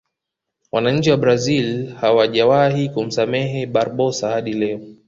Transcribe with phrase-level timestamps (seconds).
[0.71, 4.81] wananchi wa brazil hawajawahi kumsamehe barbosa hadi leo